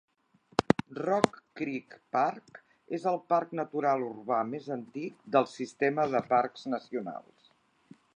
[1.07, 2.57] Rock Creek Park
[2.99, 7.53] és el parc natural urbà més antic del sistema de parcs nacionals.